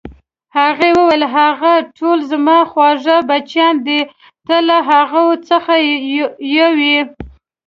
[0.57, 4.01] هغې وویل: هغوی ټول زما خواږه بچیان دي،
[4.47, 5.73] ته له هغو څخه
[6.59, 6.99] یو یې.